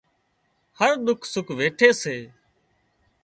هر 0.79 0.91
ڏُک 1.05 1.19
سُک 1.31 1.47
ويٺي 1.59 1.89
سي 2.01 2.17